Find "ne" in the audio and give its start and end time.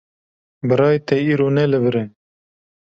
1.55-1.63